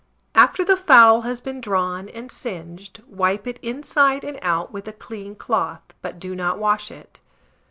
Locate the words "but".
6.01-6.17